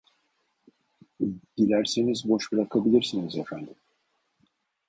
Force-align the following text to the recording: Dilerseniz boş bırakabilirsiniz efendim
Dilerseniz 1.57 2.29
boş 2.29 2.51
bırakabilirsiniz 2.51 3.35
efendim 3.37 3.75